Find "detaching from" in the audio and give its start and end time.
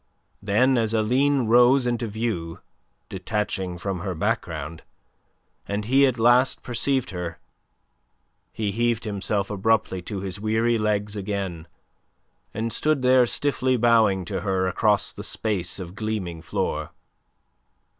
3.07-3.99